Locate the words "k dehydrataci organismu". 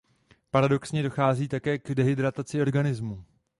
1.79-3.23